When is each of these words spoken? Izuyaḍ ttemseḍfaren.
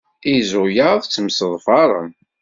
Izuyaḍ 0.35 0.99
ttemseḍfaren. 1.03 2.11